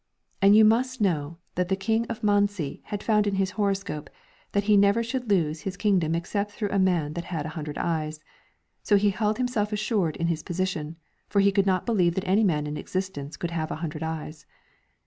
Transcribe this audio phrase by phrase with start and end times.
[0.41, 4.09] And you must know that the King of Manzi had found in his horoscope
[4.51, 7.45] that he never should lose his king dom except through a man that had.
[7.45, 8.19] an hundred eyes;
[8.81, 10.95] so he held himself assured in his position,
[11.29, 14.47] for he could not believe that any man in existence could have an hundred eyes.